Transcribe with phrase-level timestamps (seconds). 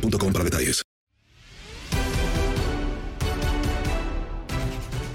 [0.00, 0.82] para detalles.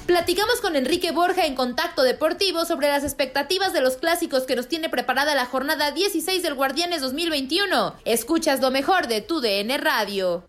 [0.05, 4.67] Platicamos con Enrique Borja en Contacto Deportivo sobre las expectativas de los clásicos que nos
[4.67, 7.95] tiene preparada la jornada 16 del Guardianes 2021.
[8.05, 10.45] Escuchas lo mejor de tu DN Radio.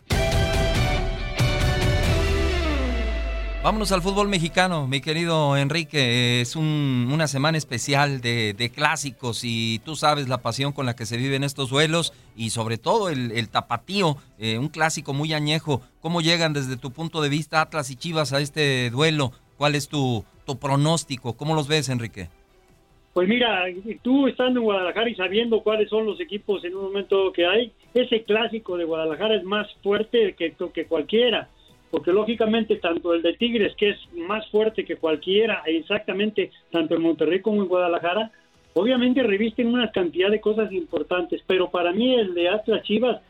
[3.68, 6.40] Vámonos al fútbol mexicano, mi querido Enrique.
[6.40, 11.18] Es una semana especial de, clásicos y tú sabes la pasión con la que se
[11.18, 15.82] viven estos duelos y sobre todo el, tapatío, eh, un clásico muy añejo.
[16.00, 19.32] ¿Cómo llegan desde tu punto de vista Atlas y Chivas a este duelo?
[19.58, 21.36] ¿Cuál es tu, tu pronóstico?
[21.36, 22.30] ¿Cómo los ves, Enrique?
[23.12, 23.64] Pues mira,
[24.00, 27.70] tú estando en Guadalajara y sabiendo cuáles son los equipos en un momento que hay,
[27.92, 31.50] ese clásico de Guadalajara es más fuerte que, que cualquiera
[31.90, 37.02] porque lógicamente tanto el de Tigres, que es más fuerte que cualquiera, exactamente tanto en
[37.02, 38.30] Monterrey como en Guadalajara,
[38.74, 43.20] obviamente revisten una cantidad de cosas importantes, pero para mí el de Atlas Chivas,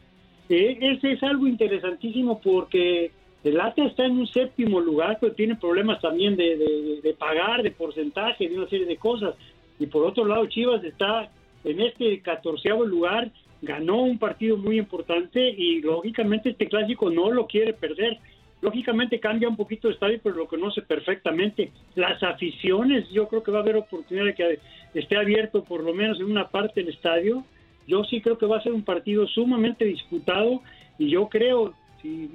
[0.49, 3.13] eh, ese es algo interesantísimo porque
[3.45, 7.71] el Atlas está en un séptimo lugar, pero tiene problemas también de, de pagar, de
[7.71, 9.35] porcentaje, de una serie de cosas,
[9.79, 11.31] y por otro lado Chivas está
[11.65, 13.31] en este catorceavo lugar,
[13.63, 18.19] ganó un partido muy importante y lógicamente este clásico no lo quiere perder
[18.61, 21.71] Lógicamente cambia un poquito el estadio, pero lo conoce perfectamente.
[21.95, 24.59] Las aficiones, yo creo que va a haber oportunidad de que
[24.95, 27.45] esté abierto por lo menos en una parte del estadio.
[27.87, 30.61] Yo sí creo que va a ser un partido sumamente disputado
[30.99, 32.29] y yo creo, si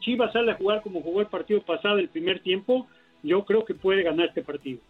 [0.00, 2.86] Chivas sale a jugar como jugó el partido pasado, el primer tiempo,
[3.22, 4.80] yo creo que puede ganar este partido.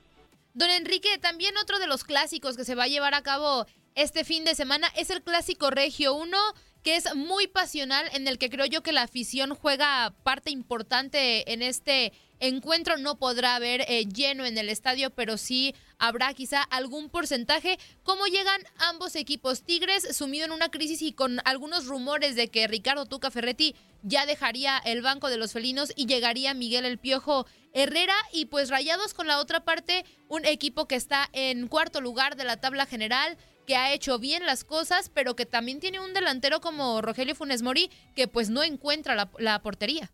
[0.54, 4.24] Don Enrique, también otro de los clásicos que se va a llevar a cabo este
[4.24, 6.36] fin de semana es el Clásico Regio 1
[6.82, 11.52] que es muy pasional, en el que creo yo que la afición juega parte importante
[11.52, 12.98] en este encuentro.
[12.98, 17.78] No podrá haber eh, lleno en el estadio, pero sí habrá quizá algún porcentaje.
[18.02, 19.62] ¿Cómo llegan ambos equipos?
[19.62, 24.26] Tigres sumido en una crisis y con algunos rumores de que Ricardo Tuca Ferretti ya
[24.26, 29.14] dejaría el banco de los felinos y llegaría Miguel El Piojo Herrera y pues Rayados
[29.14, 33.38] con la otra parte, un equipo que está en cuarto lugar de la tabla general
[33.72, 37.62] que ha hecho bien las cosas, pero que también tiene un delantero como Rogelio Funes
[37.62, 40.10] Mori que pues no encuentra la, portería.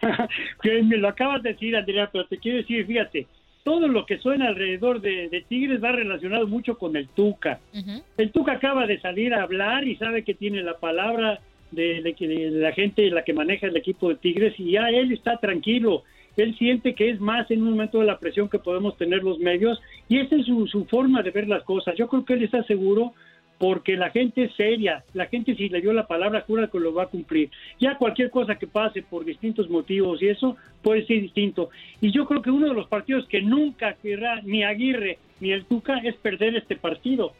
[0.62, 3.26] que me lo acabas de decir, Andrea, pero te quiero decir, fíjate,
[3.64, 7.60] todo lo que suena alrededor de, Tigres va relacionado mucho con el Tuca.
[8.16, 11.40] El Tuca acaba de salir a hablar y sabe que tiene la palabra
[11.70, 15.36] de, de, la gente la que maneja el equipo de Tigres y ya él está
[15.36, 16.02] tranquilo
[16.42, 19.38] él siente que es más en un momento de la presión que podemos tener los
[19.38, 21.96] medios y esa es su, forma de ver las cosas.
[21.96, 23.12] Yo creo que él está seguro
[23.58, 26.94] porque la gente es seria, la gente si le dio la palabra jura que lo
[26.94, 27.50] va a cumplir.
[27.80, 31.70] Ya cualquier cosa que pase por distintos motivos y eso puede ser distinto.
[32.00, 35.64] Y yo creo que uno de los partidos que nunca querrá ni Aguirre ni el
[35.64, 37.32] Tuca es perder este partido.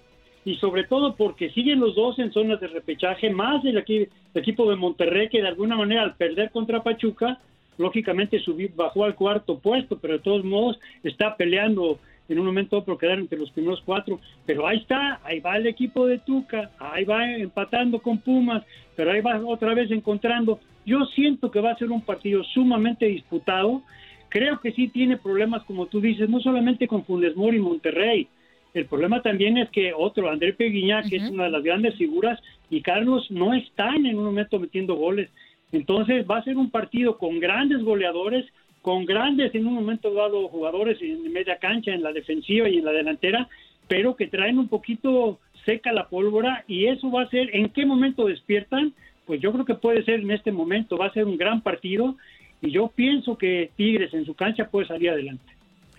[0.45, 4.71] y sobre todo porque siguen los dos en zonas de repechaje, más el, el equipo
[4.71, 7.39] de Monterrey que de alguna manera al perder contra Pachuca,
[7.79, 11.99] lógicamente subió, bajó al cuarto puesto, pero de todos modos está peleando
[12.29, 15.67] en un momento por quedar entre los primeros cuatro, pero ahí está, ahí va el
[15.67, 18.65] equipo de Tuca, ahí va empatando con Pumas,
[18.97, 20.61] pero ahí va otra vez encontrando.
[20.85, 23.83] Yo siento que va a ser un partido sumamente disputado,
[24.29, 28.29] creo que sí tiene problemas, como tú dices, no solamente con Funes Mori y Monterrey,
[28.75, 32.39] el problema también es que otro, André Peguiñá, que es una de las grandes figuras,
[32.71, 35.31] y Carlos no están en un momento metiendo goles.
[35.73, 38.47] Entonces va a ser un partido con grandes goleadores,
[38.83, 42.85] con grandes en un momento dado jugadores en media cancha, en la defensiva y en
[42.85, 43.49] la delantera,
[43.87, 47.85] pero que traen un poquito seca la pólvora y eso va a ser, ¿en qué
[47.85, 48.95] momento despiertan?
[49.27, 52.17] Pues yo creo que puede ser en este momento, va a ser un gran partido
[52.63, 55.58] y yo pienso que Tigres en su cancha puede salir adelante.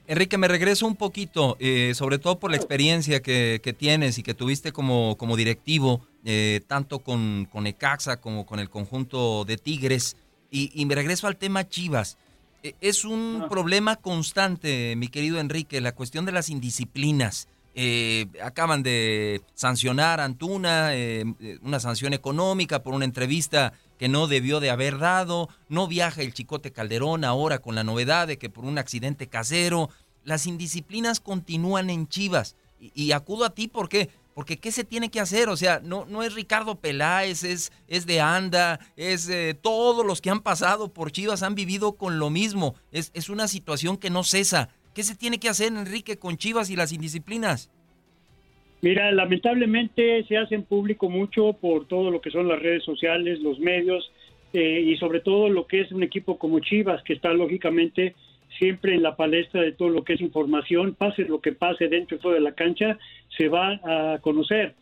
[0.09, 4.23] Enrique, me regreso un poquito, eh, sobre todo por la experiencia que, que tienes y
[4.23, 9.57] que tuviste como, como directivo, eh, tanto con, con Ecaxa como con el conjunto de
[9.57, 10.17] Tigres.
[10.49, 12.17] Y, y me regreso al tema Chivas.
[12.63, 17.47] Eh, es un problema constante, mi querido Enrique, la cuestión de las indisciplinas.
[17.75, 24.09] Eh, acaban de sancionar a Antuna, eh, eh, una sanción económica por una entrevista que
[24.09, 25.49] no debió de haber dado.
[25.67, 29.89] No viaja el Chicote Calderón ahora con la novedad de que por un accidente casero.
[30.23, 32.55] Las indisciplinas continúan en Chivas.
[32.79, 34.09] Y, acudo a ti, ¿por qué?
[34.33, 35.49] Porque ¿qué se tiene que hacer?
[35.49, 40.21] O sea, no, no es Ricardo Peláez, es, es de Anda, es eh, todos los
[40.21, 42.75] que han pasado por Chivas han vivido con lo mismo.
[42.91, 44.69] Es, es una situación que no cesa.
[44.93, 47.69] ¿Qué se tiene que hacer, Enrique, con Chivas y las indisciplinas?
[48.81, 53.59] Mira, lamentablemente se hacen público mucho por todo lo que son las redes sociales, los
[53.59, 54.09] medios
[54.53, 58.15] eh, y sobre todo lo que es un equipo como Chivas, que está lógicamente
[58.57, 62.17] siempre en la palestra de todo lo que es información, pase lo que pase dentro
[62.17, 62.97] y fuera de la cancha,
[63.37, 64.75] se va a conocer.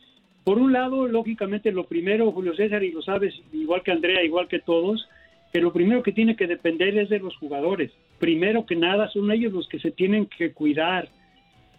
[0.44, 4.48] Por un lado, lógicamente, lo primero, Julio César, y lo sabes, igual que Andrea, igual
[4.48, 5.06] que todos,
[5.52, 7.92] que lo primero que tiene que depender es de los jugadores.
[8.20, 11.10] Primero que nada, son ellos los que se tienen que cuidar.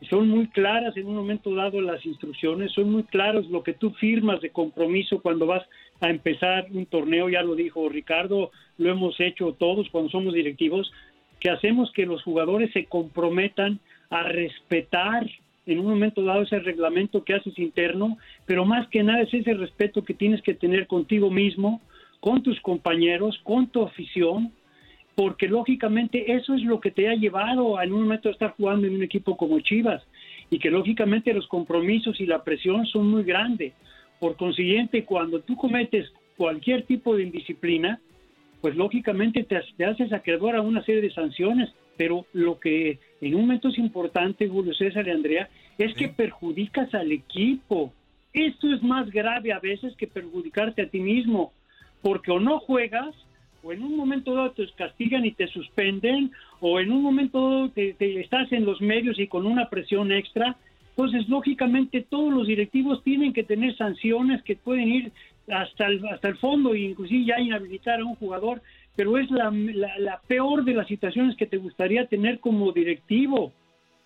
[0.08, 3.90] Son muy claras en un momento dado las instrucciones, son muy claros lo que tú
[3.90, 5.64] firmas de compromiso cuando vas
[6.00, 10.92] a empezar un torneo, ya lo dijo Ricardo, lo hemos hecho todos cuando somos directivos,
[11.40, 13.80] que hacemos que los jugadores se comprometan
[14.10, 15.28] a respetar
[15.66, 18.16] en un momento dado ese reglamento que haces interno,
[18.46, 21.82] pero más que nada es ese respeto que tienes que tener contigo mismo,
[22.20, 24.52] con tus compañeros, con tu afición,
[25.14, 28.54] porque lógicamente eso es lo que te ha llevado a en un momento a estar
[28.56, 30.02] jugando en un equipo como Chivas
[30.50, 33.72] y que lógicamente los compromisos y la presión son muy grandes.
[34.20, 38.00] Por consiguiente, cuando tú cometes cualquier tipo de indisciplina,
[38.60, 43.34] pues lógicamente te, te haces acreedor a una serie de sanciones, pero lo que en
[43.34, 45.48] un momento es importante, Julio César y Andrea,
[45.78, 47.92] es que perjudicas al equipo.
[48.32, 51.52] Esto es más grave a veces que perjudicarte a ti mismo,
[52.02, 53.14] porque o no juegas,
[53.62, 56.30] o en un momento dado te castigan y te suspenden,
[56.60, 60.12] o en un momento dado te, te estás en los medios y con una presión
[60.12, 60.56] extra.
[60.90, 65.12] Entonces, lógicamente, todos los directivos tienen que tener sanciones que pueden ir
[65.48, 68.62] hasta el, hasta el fondo e inclusive ya inhabilitar a un jugador,
[68.96, 73.52] pero es la, la, la peor de las situaciones que te gustaría tener como directivo,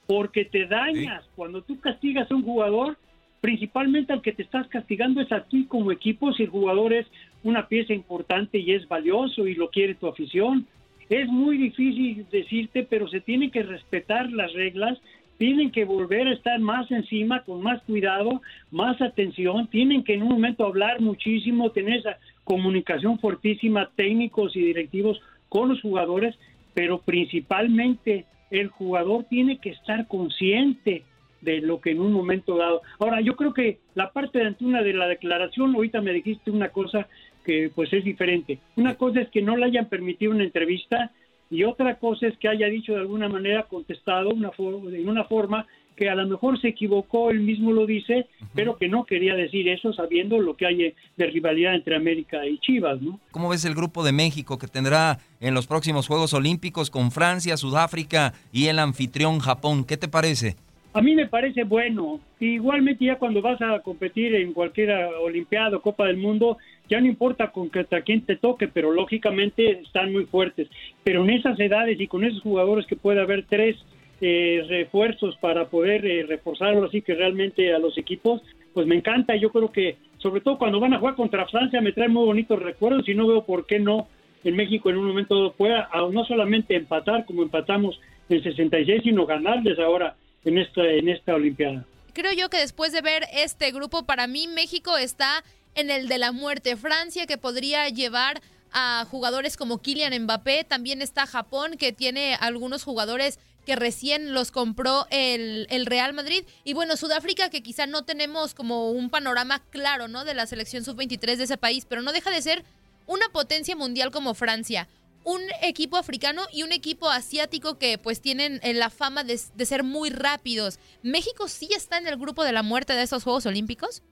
[0.07, 1.25] porque te dañas.
[1.35, 2.99] Cuando tú castigas a un jugador,
[3.41, 7.07] principalmente al que te estás castigando es a ti como equipo, si el jugador es
[7.45, 10.67] una pieza importante y es valioso y lo quiere tu afición.
[11.09, 14.99] Es muy difícil decirte, pero se tienen que respetar las reglas,
[15.39, 18.41] tienen que volver a estar más encima, con más cuidado,
[18.71, 24.61] más atención, tienen que en un momento hablar muchísimo, tener esa comunicación fortísima, técnicos y
[24.61, 26.37] directivos con los jugadores,
[26.75, 31.05] pero principalmente el jugador tiene que estar consciente
[31.41, 32.83] de lo que en un momento dado.
[32.99, 36.69] Ahora, yo creo que la parte de Antuna de la declaración, ahorita me dijiste una
[36.69, 37.09] cosa
[37.45, 38.59] que pues es diferente.
[38.77, 41.11] Una cosa es que no le hayan permitido una entrevista
[41.51, 45.67] y otra cosa es que haya dicho de alguna manera contestado una en una forma
[45.97, 49.69] que a lo mejor se equivocó, él mismo lo dice, pero que no quería decir
[49.69, 53.21] eso sabiendo lo que hay de rivalidad entre América y Chivas, ¿no?
[53.31, 57.57] ¿Cómo ves el grupo de México que tendrá en los próximos Juegos Olímpicos con Francia,
[57.57, 59.85] Sudáfrica y el anfitrión Japón?
[59.85, 60.57] ¿Qué te parece?
[60.95, 62.21] A mí me parece bueno.
[62.39, 64.91] Igualmente ya cuando vas a competir en cualquier
[65.23, 66.59] Olimpiada o Copa del Mundo,
[66.89, 70.69] ya no importa con contra quién te toque, pero lógicamente están muy fuertes.
[71.05, 73.77] Pero en esas edades y con esos jugadores que puede haber tres
[74.21, 79.35] eh, refuerzos para poder eh, reforzarlo así que realmente a los equipos, pues me encanta.
[79.37, 82.63] Yo creo que sobre todo cuando van a jugar contra Francia me trae muy bonitos
[82.63, 84.07] recuerdos y no veo por qué no
[84.45, 89.79] en México en un momento pueda no solamente empatar como empatamos en 66, sino ganarles
[89.79, 91.85] ahora en esta, en esta Olimpiada.
[92.13, 95.43] creo yo que después de ver este grupo, para mí México está
[95.75, 96.77] en el de la muerte.
[96.77, 102.85] Francia que podría llevar a jugadores como Kylian Mbappé, también está Japón que tiene algunos
[102.85, 106.45] jugadores que recién los compró el, el, Real Madrid.
[106.65, 110.25] Y bueno, Sudáfrica, que quizá no tenemos como un panorama claro, ¿no?
[110.25, 112.65] De la selección sub-23 de ese país, pero no deja de ser
[113.07, 114.89] una potencia mundial como Francia.
[115.25, 119.67] Un equipo africano y un equipo asiático que pues tienen eh, la fama de, de
[119.67, 120.81] ser muy rápidos.
[121.03, 124.03] ¿México sí está en el grupo de la muerte de estos Juegos Olímpicos?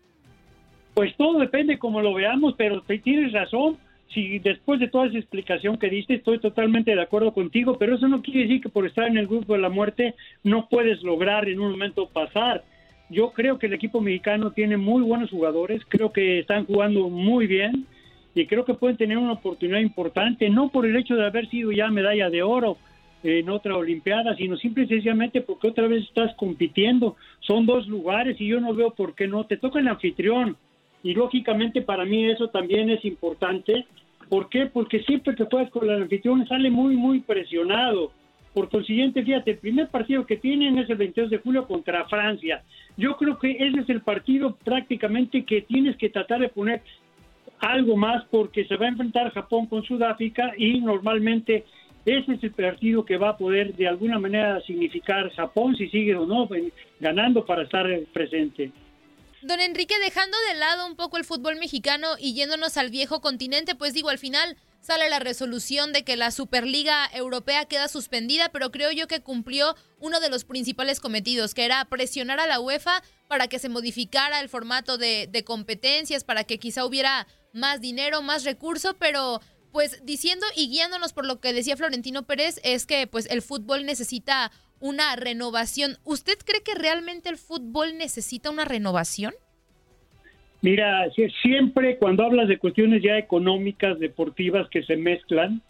[1.01, 3.79] Pues todo depende como lo veamos, pero tienes razón
[4.13, 8.07] si después de toda esa explicación que diste, estoy totalmente de acuerdo contigo, pero eso
[8.07, 10.15] no quiere decir que por estar en el grupo de la muerte
[10.45, 12.65] no puedes lograr en un momento pasar.
[13.09, 17.47] Yo creo que el equipo mexicano tiene muy buenos jugadores, creo que están jugando muy
[17.47, 17.87] bien
[18.35, 21.73] y creo que pueden tener una oportunidad importante, no por el hecho de haber sido
[21.73, 22.77] ya medalla de oro
[23.23, 27.17] en otra Olimpiada, sino simple y sencillamente porque otra vez estás compitiendo.
[27.41, 29.45] Son dos lugares y yo no veo por qué no.
[29.45, 30.59] Te toca el anfitrión
[31.03, 33.87] y lógicamente para mí eso también es importante
[34.31, 34.67] ¿Por qué?
[34.67, 38.13] Porque siempre que juegas con el anfitrión sale muy, muy presionado.
[38.55, 42.63] Por consiguiente, fíjate, el primer partido que tienen es el 22 de julio contra Francia.
[42.97, 46.81] Yo creo que ese es el partido prácticamente que tienes que tratar de poner
[47.59, 51.65] algo más porque se va a enfrentar Japón con Sudáfrica y normalmente
[52.07, 56.15] ese es el partido que va a poder de alguna manera significar Japón si sigue
[56.15, 56.49] o no
[57.01, 58.71] ganando para estar presente.
[59.43, 63.75] Don Enrique, dejando de lado un poco el fútbol mexicano y yéndonos al viejo continente,
[63.75, 68.71] pues digo, al final sale la resolución de que la Superliga Europea queda suspendida, pero
[68.71, 73.03] creo yo que cumplió uno de los principales cometidos, que era presionar a la UEFA
[73.29, 78.21] para que se modificara el formato de, de competencias, para que quizá hubiera más dinero,
[78.21, 79.41] más recurso, pero
[79.73, 83.87] pues diciendo y guiándonos por lo que decía Florentino Pérez, es que pues el fútbol
[83.87, 84.51] necesita
[84.81, 85.97] una renovación.
[86.05, 89.33] ¿Usted cree que realmente el fútbol necesita una renovación?
[90.63, 91.07] Mira,
[91.43, 95.63] siempre cuando hablas de cuestiones ya económicas, deportivas que se mezclan,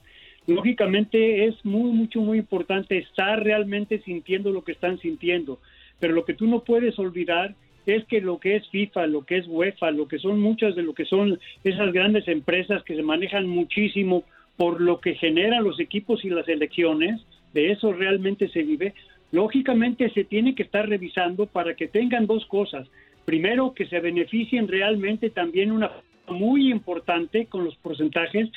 [0.46, 5.60] lógicamente es muy, mucho, muy importante estar realmente sintiendo lo que están sintiendo.
[6.00, 7.54] Pero lo que tú no puedes olvidar
[7.86, 10.82] es que lo que es FIFA, lo que es UEFA, lo que son muchas de
[10.82, 14.24] lo que son esas grandes empresas que se manejan muchísimo
[14.56, 17.20] por lo que generan los equipos y las elecciones,
[17.52, 18.94] de eso realmente se vive,
[19.32, 22.88] lógicamente se tiene que estar revisando para que tengan dos cosas.
[23.24, 25.90] Primero, que se beneficien realmente también una
[26.28, 28.48] muy importante con los porcentajes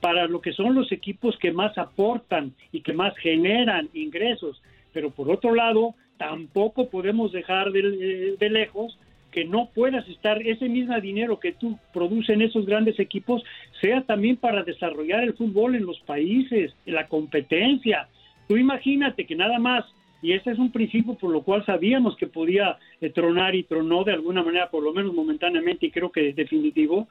[0.00, 4.60] para lo que son los equipos que más aportan y que más generan ingresos.
[4.92, 8.98] Pero por otro lado, tampoco podemos dejar de, de lejos
[9.30, 13.42] que no puedas estar, ese mismo dinero que tú produces en esos grandes equipos,
[13.80, 18.08] sea también para desarrollar el fútbol en los países, la competencia,
[18.52, 19.82] Tú imagínate que nada más,
[20.20, 24.04] y ese es un principio por lo cual sabíamos que podía eh, tronar y tronó
[24.04, 27.08] de alguna manera, por lo menos momentáneamente, y creo que es definitivo,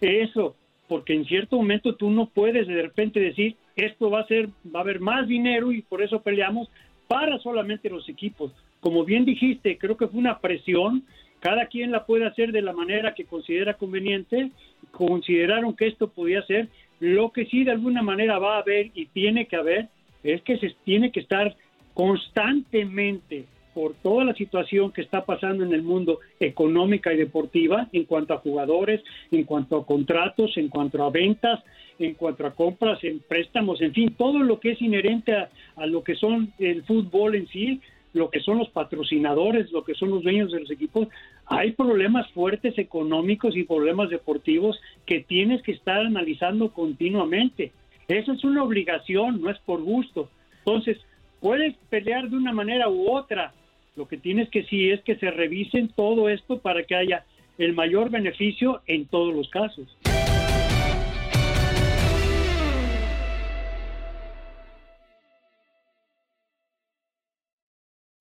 [0.00, 0.56] eso,
[0.88, 4.78] porque en cierto momento tú no puedes de repente decir, esto va a ser, va
[4.78, 6.70] a haber más dinero y por eso peleamos
[7.06, 8.50] para solamente los equipos.
[8.80, 11.02] Como bien dijiste, creo que fue una presión,
[11.40, 14.52] cada quien la puede hacer de la manera que considera conveniente,
[14.90, 16.68] consideraron que esto podía ser,
[16.98, 19.90] lo que sí de alguna manera va a haber y tiene que haber
[20.22, 21.56] es que se tiene que estar
[21.94, 28.04] constantemente por toda la situación que está pasando en el mundo económica y deportiva en
[28.04, 31.62] cuanto a jugadores, en cuanto a contratos, en cuanto a ventas,
[31.98, 36.02] en cuanto a compras, en préstamos, en fin, todo lo que es inherente a, lo
[36.02, 37.80] que son el fútbol en sí,
[38.14, 41.06] lo que son los patrocinadores, lo que son los dueños de los equipos,
[41.46, 47.72] hay problemas fuertes económicos y problemas deportivos que tienes que estar analizando continuamente.
[48.08, 50.30] Eso es una obligación, no es por gusto.
[50.60, 50.96] Entonces,
[51.40, 53.52] puedes pelear de una manera u otra.
[53.96, 57.26] Lo que tienes que sí es que se revisen todo esto para que haya
[57.58, 59.94] el mayor beneficio en todos los casos.